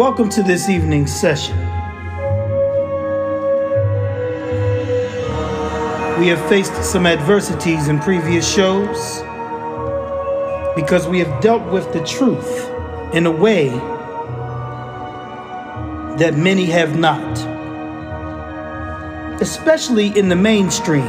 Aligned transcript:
Welcome 0.00 0.30
to 0.30 0.42
this 0.42 0.70
evening's 0.70 1.14
session. 1.14 1.58
We 6.18 6.28
have 6.28 6.42
faced 6.48 6.74
some 6.82 7.04
adversities 7.04 7.88
in 7.88 7.98
previous 7.98 8.50
shows 8.50 9.18
because 10.74 11.06
we 11.06 11.18
have 11.18 11.42
dealt 11.42 11.70
with 11.70 11.92
the 11.92 12.02
truth 12.06 12.70
in 13.12 13.26
a 13.26 13.30
way 13.30 13.68
that 16.16 16.32
many 16.34 16.64
have 16.64 16.98
not, 16.98 17.38
especially 19.42 20.18
in 20.18 20.30
the 20.30 20.36
mainstream. 20.36 21.04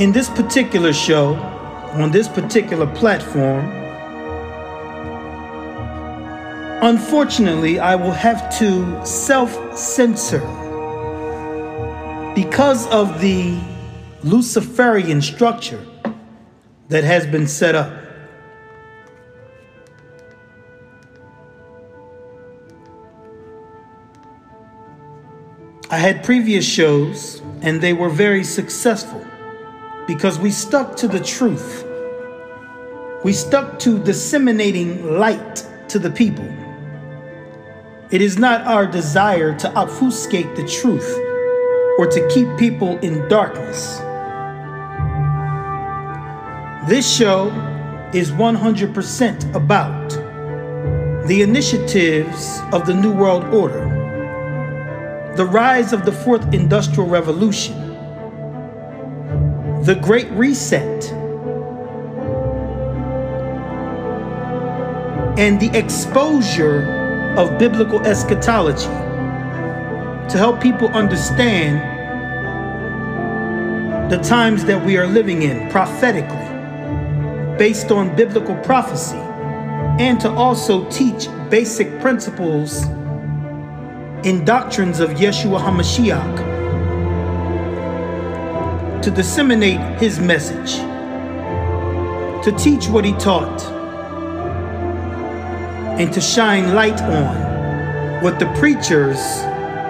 In 0.00 0.10
this 0.10 0.28
particular 0.30 0.92
show, 0.92 1.51
on 1.92 2.10
this 2.10 2.26
particular 2.26 2.86
platform, 2.94 3.70
unfortunately, 6.82 7.78
I 7.78 7.94
will 7.96 8.12
have 8.12 8.56
to 8.58 9.06
self 9.06 9.76
censor 9.76 10.40
because 12.34 12.86
of 12.88 13.20
the 13.20 13.60
Luciferian 14.22 15.20
structure 15.20 15.84
that 16.88 17.04
has 17.04 17.26
been 17.26 17.46
set 17.46 17.74
up. 17.74 17.92
I 25.90 25.98
had 25.98 26.24
previous 26.24 26.64
shows 26.64 27.42
and 27.60 27.82
they 27.82 27.92
were 27.92 28.08
very 28.08 28.44
successful 28.44 29.22
because 30.12 30.38
we 30.38 30.50
stuck 30.50 30.94
to 30.94 31.08
the 31.08 31.18
truth. 31.18 31.86
We 33.24 33.32
stuck 33.32 33.78
to 33.78 33.98
disseminating 33.98 35.18
light 35.18 35.66
to 35.88 35.98
the 35.98 36.10
people. 36.10 36.44
It 38.10 38.20
is 38.20 38.36
not 38.36 38.60
our 38.66 38.86
desire 38.86 39.58
to 39.60 39.72
obfuscate 39.74 40.54
the 40.54 40.68
truth 40.68 41.10
or 41.98 42.06
to 42.08 42.28
keep 42.28 42.46
people 42.58 42.98
in 42.98 43.26
darkness. 43.28 44.00
This 46.90 47.10
show 47.10 47.48
is 48.12 48.32
100% 48.32 49.54
about 49.54 50.10
the 51.26 51.40
initiatives 51.40 52.60
of 52.70 52.84
the 52.84 52.92
New 52.92 53.14
World 53.14 53.44
Order, 53.44 53.88
the 55.38 55.46
rise 55.46 55.94
of 55.94 56.04
the 56.04 56.12
Fourth 56.12 56.52
Industrial 56.52 57.08
Revolution, 57.08 57.91
the 59.82 59.96
Great 59.96 60.30
Reset, 60.30 61.12
and 65.36 65.58
the 65.58 65.76
exposure 65.76 67.34
of 67.36 67.58
biblical 67.58 68.00
eschatology 68.06 68.86
to 70.30 70.38
help 70.38 70.60
people 70.60 70.86
understand 70.90 71.80
the 74.08 74.18
times 74.18 74.64
that 74.66 74.86
we 74.86 74.96
are 74.96 75.08
living 75.08 75.42
in 75.42 75.68
prophetically, 75.68 76.38
based 77.58 77.90
on 77.90 78.14
biblical 78.14 78.54
prophecy, 78.58 79.16
and 79.98 80.20
to 80.20 80.30
also 80.30 80.88
teach 80.90 81.26
basic 81.50 81.98
principles 81.98 82.84
in 84.24 84.44
doctrines 84.44 85.00
of 85.00 85.10
Yeshua 85.10 85.60
HaMashiach 85.60 86.51
to 89.02 89.10
disseminate 89.10 89.80
his 90.00 90.20
message, 90.20 90.76
to 92.44 92.52
teach 92.56 92.88
what 92.88 93.04
he 93.04 93.12
taught, 93.14 93.62
and 95.98 96.12
to 96.12 96.20
shine 96.20 96.74
light 96.74 97.00
on 97.02 98.22
what 98.22 98.38
the 98.38 98.46
preachers 98.58 99.18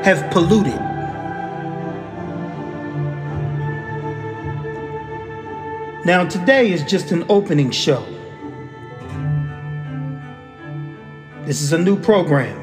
have 0.03 0.31
polluted. 0.33 0.81
Now, 6.05 6.27
today 6.27 6.73
is 6.73 6.83
just 6.83 7.13
an 7.13 7.25
opening 7.29 7.71
show. 7.71 8.05
This 11.45 11.61
is 11.61 11.73
a 11.73 11.79
new 11.79 11.99
program. 11.99 12.62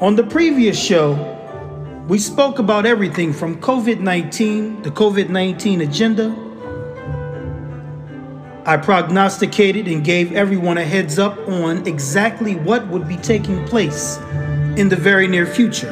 On 0.00 0.14
the 0.14 0.22
previous 0.22 0.78
show, 0.78 1.16
we 2.06 2.20
spoke 2.20 2.60
about 2.60 2.86
everything 2.86 3.32
from 3.32 3.60
COVID 3.60 3.98
19, 3.98 4.82
the 4.82 4.92
COVID 4.92 5.28
19 5.28 5.80
agenda. 5.80 6.32
I 8.64 8.76
prognosticated 8.76 9.88
and 9.88 10.04
gave 10.04 10.32
everyone 10.34 10.78
a 10.78 10.84
heads 10.84 11.18
up 11.18 11.36
on 11.48 11.84
exactly 11.84 12.54
what 12.54 12.86
would 12.86 13.08
be 13.08 13.16
taking 13.16 13.64
place 13.66 14.18
in 14.76 14.88
the 14.88 14.94
very 14.94 15.26
near 15.26 15.46
future. 15.46 15.90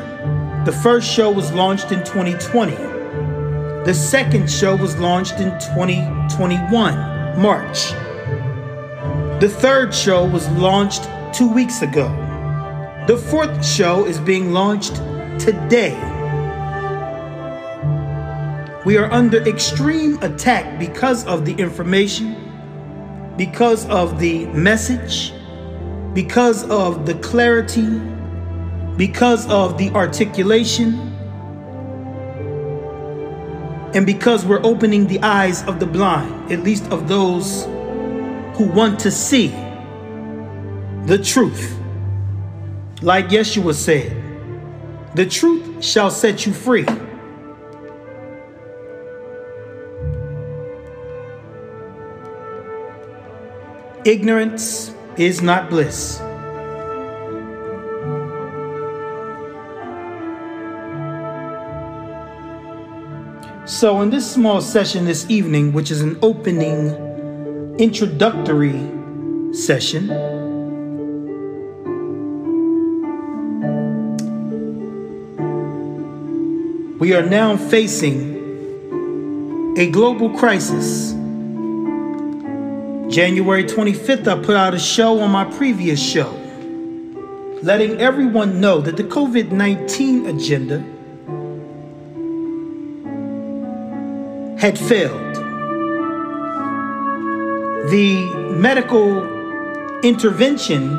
The 0.64 0.72
first 0.84 1.10
show 1.12 1.28
was 1.28 1.52
launched 1.52 1.90
in 1.90 2.04
2020. 2.04 2.76
The 2.76 3.92
second 3.92 4.48
show 4.48 4.76
was 4.76 4.96
launched 4.98 5.40
in 5.40 5.50
2021, 5.58 7.40
March. 7.42 7.90
The 9.40 9.48
third 9.48 9.92
show 9.92 10.24
was 10.24 10.48
launched 10.50 11.08
two 11.34 11.52
weeks 11.52 11.82
ago. 11.82 12.25
The 13.06 13.16
fourth 13.16 13.64
show 13.64 14.04
is 14.04 14.18
being 14.18 14.52
launched 14.52 14.96
today. 15.38 15.94
We 18.84 18.96
are 18.96 19.08
under 19.12 19.46
extreme 19.46 20.20
attack 20.24 20.80
because 20.80 21.24
of 21.24 21.44
the 21.44 21.52
information, 21.54 22.34
because 23.36 23.86
of 23.90 24.18
the 24.18 24.46
message, 24.46 25.32
because 26.14 26.68
of 26.68 27.06
the 27.06 27.14
clarity, 27.14 27.86
because 28.96 29.48
of 29.50 29.78
the 29.78 29.90
articulation, 29.90 30.94
and 33.94 34.04
because 34.04 34.44
we're 34.44 34.64
opening 34.66 35.06
the 35.06 35.20
eyes 35.20 35.62
of 35.68 35.78
the 35.78 35.86
blind, 35.86 36.50
at 36.50 36.64
least 36.64 36.90
of 36.90 37.06
those 37.06 37.66
who 38.56 38.66
want 38.74 38.98
to 38.98 39.12
see 39.12 39.46
the 41.04 41.22
truth. 41.22 41.85
Like 43.02 43.28
Yeshua 43.28 43.74
said, 43.74 44.16
the 45.14 45.26
truth 45.26 45.84
shall 45.84 46.10
set 46.10 46.46
you 46.46 46.52
free. 46.52 46.86
Ignorance 54.06 54.94
is 55.18 55.42
not 55.42 55.68
bliss. 55.68 56.18
So, 63.66 64.00
in 64.00 64.10
this 64.10 64.30
small 64.30 64.60
session 64.60 65.04
this 65.04 65.28
evening, 65.28 65.72
which 65.72 65.90
is 65.90 66.00
an 66.00 66.18
opening 66.22 66.94
introductory 67.78 68.90
session, 69.52 70.35
we 76.98 77.14
are 77.14 77.22
now 77.22 77.56
facing 77.58 78.34
a 79.76 79.90
global 79.90 80.30
crisis. 80.30 81.12
January 83.12 83.64
25th, 83.64 84.26
I 84.26 84.42
put 84.42 84.56
out 84.56 84.72
a 84.72 84.78
show 84.78 85.20
on 85.20 85.30
my 85.30 85.44
previous 85.44 86.02
show, 86.02 86.30
letting 87.62 88.00
everyone 88.00 88.60
know 88.62 88.80
that 88.80 88.96
the 88.96 89.04
COVID 89.04 89.52
19 89.52 90.26
agenda 90.26 90.78
had 94.58 94.78
failed. 94.78 95.34
The 97.90 98.30
medical 98.56 99.22
intervention 100.02 100.96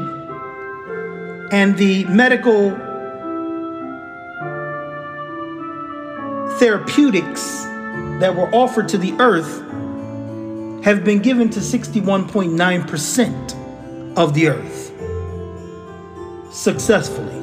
and 1.52 1.76
the 1.76 2.06
medical 2.06 2.87
therapeutics 6.60 7.64
that 8.20 8.36
were 8.36 8.54
offered 8.54 8.90
to 8.90 8.98
the 8.98 9.14
earth 9.20 9.64
have 10.84 11.04
been 11.04 11.20
given 11.20 11.50
to 11.50 11.60
61.9% 11.60 14.18
of 14.18 14.34
the 14.34 14.48
earth 14.48 14.92
successfully. 16.52 17.36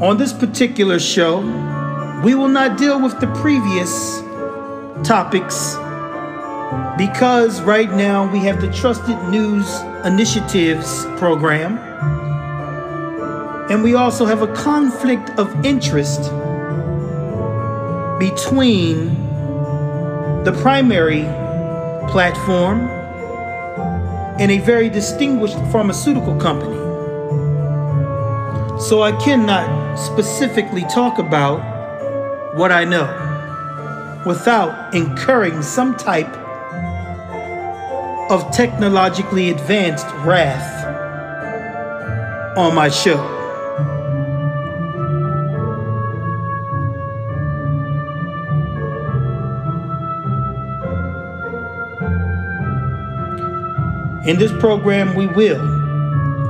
On 0.00 0.16
this 0.16 0.32
particular 0.32 0.98
show, 0.98 1.40
we 2.24 2.34
will 2.34 2.48
not 2.48 2.78
deal 2.78 3.00
with 3.00 3.20
the 3.20 3.28
previous 3.34 4.20
topics 5.06 5.76
because 6.96 7.60
right 7.62 7.90
now 7.90 8.30
we 8.32 8.40
have 8.40 8.60
the 8.60 8.72
Trusted 8.72 9.16
News 9.28 9.80
Initiatives 10.04 11.04
program 11.16 11.78
And 13.70 13.82
we 13.82 13.94
also 13.94 14.26
have 14.26 14.42
a 14.42 14.52
conflict 14.54 15.30
of 15.38 15.64
interest 15.64 16.20
between 18.18 19.08
the 20.44 20.52
primary 20.60 21.22
platform 22.10 22.88
and 24.38 24.50
a 24.50 24.58
very 24.58 24.90
distinguished 24.90 25.56
pharmaceutical 25.72 26.36
company. 26.36 26.76
So 28.80 29.02
I 29.02 29.12
cannot 29.24 29.96
specifically 29.96 30.82
talk 30.82 31.18
about 31.18 31.60
what 32.56 32.70
I 32.70 32.84
know 32.84 33.06
without 34.26 34.94
incurring 34.94 35.62
some 35.62 35.96
type 35.96 36.32
of 38.30 38.50
technologically 38.52 39.50
advanced 39.50 40.06
wrath 40.24 40.84
on 42.56 42.74
my 42.74 42.88
show. 42.88 43.43
In 54.26 54.38
this 54.38 54.52
program, 54.52 55.14
we 55.14 55.26
will 55.26 55.60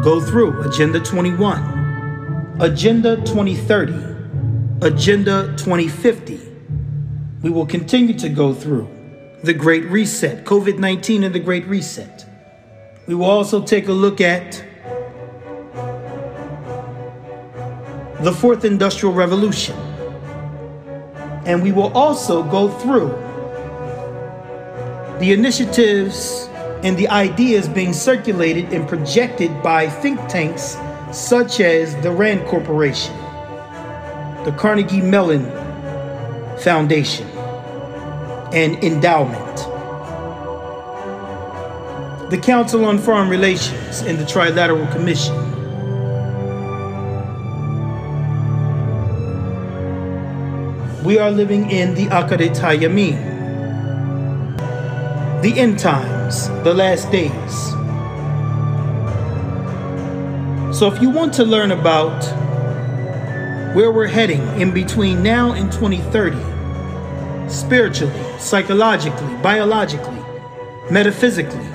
go 0.00 0.20
through 0.20 0.62
Agenda 0.62 1.00
21, 1.00 2.58
Agenda 2.60 3.16
2030, 3.16 4.86
Agenda 4.86 5.52
2050. 5.56 6.40
We 7.42 7.50
will 7.50 7.66
continue 7.66 8.16
to 8.16 8.28
go 8.28 8.54
through 8.54 8.88
the 9.42 9.52
Great 9.52 9.86
Reset, 9.86 10.44
COVID 10.44 10.78
19 10.78 11.24
and 11.24 11.34
the 11.34 11.40
Great 11.40 11.66
Reset. 11.66 12.24
We 13.08 13.16
will 13.16 13.24
also 13.24 13.60
take 13.60 13.88
a 13.88 13.92
look 13.92 14.20
at 14.20 14.64
the 18.20 18.32
Fourth 18.32 18.64
Industrial 18.64 19.12
Revolution. 19.12 19.74
And 21.44 21.60
we 21.60 21.72
will 21.72 21.92
also 21.92 22.44
go 22.44 22.68
through 22.68 23.08
the 25.18 25.32
initiatives 25.32 26.48
and 26.84 26.98
the 26.98 27.08
ideas 27.08 27.66
being 27.66 27.94
circulated 27.94 28.70
and 28.70 28.86
projected 28.86 29.50
by 29.62 29.88
think 29.88 30.20
tanks 30.28 30.76
such 31.10 31.58
as 31.60 31.96
the 32.02 32.10
RAND 32.10 32.46
Corporation, 32.46 33.16
the 34.44 34.54
Carnegie 34.58 35.00
Mellon 35.00 35.44
Foundation, 36.58 37.26
and 38.52 38.76
Endowment, 38.84 39.56
the 42.30 42.38
Council 42.42 42.84
on 42.84 42.98
Foreign 42.98 43.30
Relations, 43.30 44.02
and 44.02 44.18
the 44.18 44.24
Trilateral 44.24 44.90
Commission. 44.92 45.34
We 51.02 51.18
are 51.18 51.30
living 51.30 51.70
in 51.70 51.94
the 51.94 52.06
Akharit 52.08 52.58
Hayamin, 52.58 53.32
the 55.40 55.58
end 55.58 55.78
times, 56.24 56.48
the 56.64 56.74
last 56.74 57.10
days. 57.10 57.70
So, 60.76 60.90
if 60.92 61.00
you 61.00 61.10
want 61.10 61.32
to 61.34 61.44
learn 61.44 61.70
about 61.72 62.24
where 63.74 63.92
we're 63.92 64.06
heading 64.06 64.42
in 64.60 64.72
between 64.72 65.22
now 65.22 65.52
and 65.52 65.70
2030, 65.72 66.36
spiritually, 67.48 68.38
psychologically, 68.38 69.36
biologically, 69.42 70.20
metaphysically, 70.90 71.66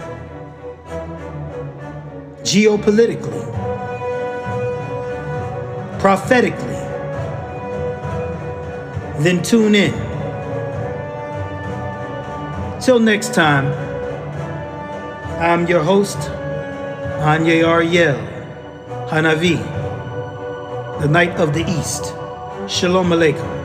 geopolitically, 2.44 3.46
prophetically, 6.00 6.66
then 9.24 9.42
tune 9.44 9.76
in. 9.76 9.94
Till 12.82 13.00
next 13.00 13.34
time, 13.34 13.89
I'm 15.40 15.68
your 15.68 15.82
host, 15.82 16.18
Anye 17.24 17.64
Ariel 17.64 18.18
Hanavi, 19.08 19.56
the 21.00 21.08
Knight 21.08 21.40
of 21.40 21.54
the 21.54 21.64
East. 21.64 22.14
Shalom 22.68 23.12
Aleichem. 23.12 23.59